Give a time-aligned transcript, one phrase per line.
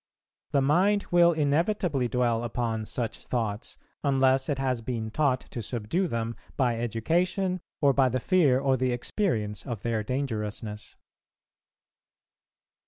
[0.51, 6.07] The mind will inevitably dwell upon such thoughts, unless it has been taught to subdue
[6.07, 10.97] them by education or by the fear or the experience of their dangerousness.